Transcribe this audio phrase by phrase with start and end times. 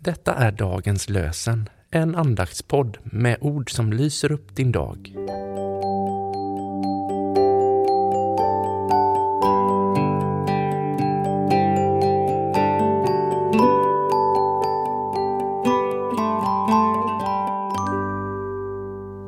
[0.00, 5.12] Detta är dagens lösen, en andaktspodd med ord som lyser upp din dag.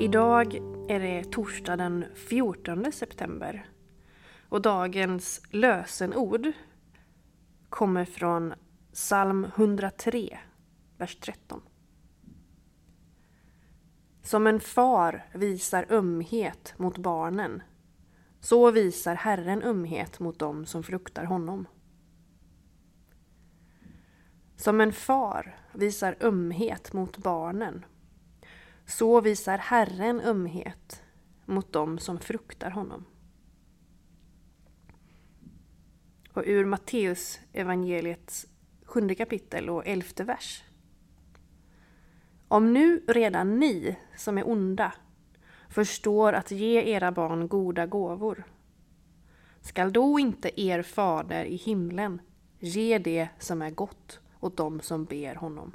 [0.00, 0.54] Idag
[0.88, 3.66] är det torsdag den 14 september
[4.48, 6.52] och dagens lösenord
[7.68, 8.54] kommer från
[8.92, 10.38] psalm 103,
[10.98, 11.62] vers 13.
[14.22, 17.62] Som en far visar ömhet mot barnen,
[18.40, 21.66] så visar Herren ömhet mot dem som fruktar honom.
[24.56, 27.84] Som en far visar ömhet mot barnen,
[28.86, 31.02] så visar Herren ömhet
[31.46, 33.04] mot dem som fruktar honom.
[36.32, 38.46] Och ur Matteus evangeliets
[38.84, 40.64] sjunde kapitel och elfte vers.
[42.50, 44.92] Om nu redan ni som är onda
[45.68, 48.44] förstår att ge era barn goda gåvor,
[49.60, 52.20] skall då inte er fader i himlen
[52.58, 55.72] ge det som är gott åt dem som ber honom?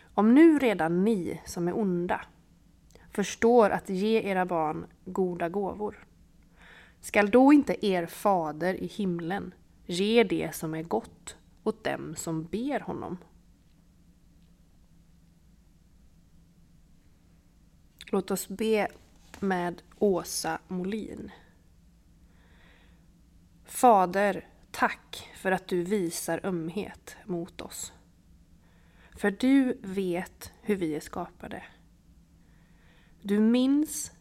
[0.00, 2.20] Om nu redan ni som är onda
[3.10, 6.06] förstår att ge era barn goda gåvor,
[7.00, 9.54] skall då inte er fader i himlen
[9.86, 13.18] ge det som är gott åt dem som ber honom?
[18.10, 18.88] Låt oss be
[19.40, 21.30] med Åsa Molin.
[23.64, 27.92] Fader, tack för att du visar ömhet mot oss.
[29.16, 31.62] För du vet hur vi är skapade.
[33.22, 34.12] Du minns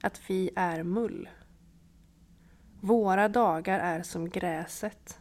[0.00, 1.28] att vi är mull.
[2.80, 5.18] Våra dagar är som gräset.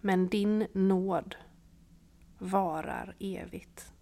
[0.00, 1.36] Men din nåd
[2.38, 3.92] varar evigt.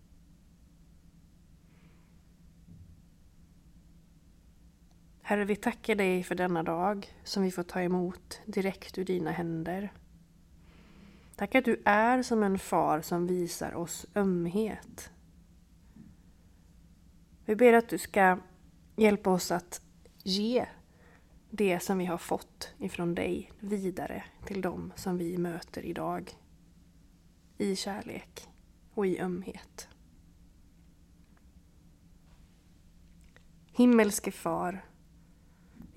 [5.29, 9.31] Herre, vi tackar dig för denna dag som vi får ta emot direkt ur dina
[9.31, 9.93] händer.
[11.37, 15.11] Tack att du är som en far som visar oss ömhet.
[17.45, 18.39] Vi ber att du ska
[18.97, 19.81] hjälpa oss att
[20.23, 20.67] ge
[21.51, 26.31] det som vi har fått ifrån dig vidare till dem som vi möter idag.
[27.59, 28.49] I kärlek
[28.95, 29.89] och i ömhet.
[33.73, 34.85] Himmelske Far,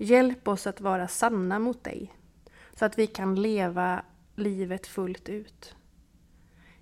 [0.00, 2.14] hjälp oss att vara sanna mot dig
[2.74, 4.04] så att vi kan leva
[4.36, 5.74] livet fullt ut.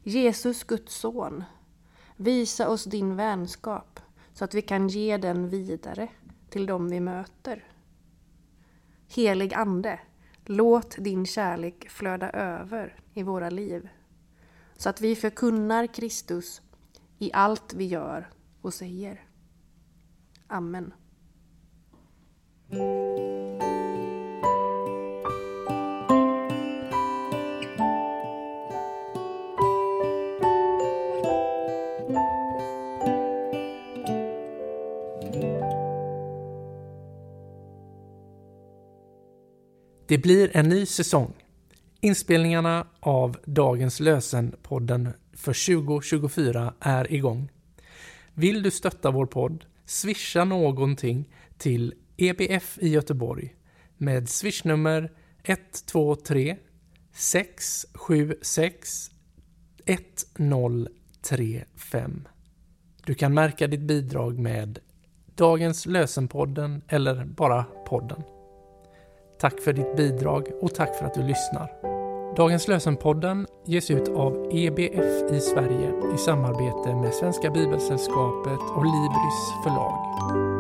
[0.02, 1.44] Jesus, Guds son,
[2.16, 4.00] visa oss din vänskap
[4.32, 6.08] så att vi kan ge den vidare
[6.50, 7.64] till dem vi möter.
[9.08, 10.00] Helig Ande,
[10.44, 13.88] låt din kärlek flöda över i våra liv
[14.76, 16.62] så att vi förkunnar Kristus
[17.18, 18.30] i allt vi gör
[18.60, 19.24] och säger.
[20.46, 20.92] Amen.
[22.68, 22.78] Det
[40.18, 41.32] blir en ny säsong.
[42.00, 47.50] Inspelningarna av dagens lösen-podden för 2024 är igång.
[48.34, 49.64] Vill du stötta vår podd?
[49.84, 53.54] Swisha någonting till EBF i Göteborg
[53.96, 55.12] med swishnummer
[55.42, 56.56] 123
[57.12, 59.10] 676
[59.86, 62.28] 1035.
[63.06, 64.78] Du kan märka ditt bidrag med
[65.34, 68.22] Dagens lösenpodden eller bara podden.
[69.40, 71.98] Tack för ditt bidrag och tack för att du lyssnar.
[72.36, 79.52] Dagens lösenpodden ges ut av EBF i Sverige i samarbete med Svenska Bibelsällskapet och Libris
[79.64, 80.57] förlag.